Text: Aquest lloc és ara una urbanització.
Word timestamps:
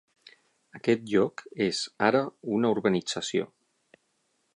Aquest 0.77 1.03
lloc 1.11 1.43
és 1.65 1.81
ara 2.07 2.21
una 2.57 2.73
urbanització. 2.77 3.47